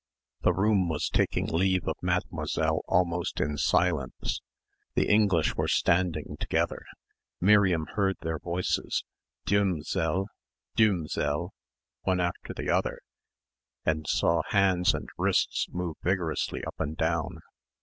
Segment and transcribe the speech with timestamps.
[0.41, 4.41] The room was taking leave of Mademoiselle almost in silence.
[4.95, 6.81] The English were standing together.
[7.39, 9.03] Miriam heard their voices.
[9.45, 10.25] "'Dieu, m'selle,
[10.75, 11.53] 'dieu, m'selle,"
[12.01, 13.01] one after the other
[13.85, 17.37] and saw hands and wrists move vigorously up and down.